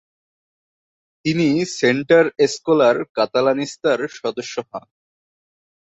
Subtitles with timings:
[1.25, 1.47] তিনি
[1.79, 4.87] Centre Escolar কাতালানিস্তার সদস্য হন।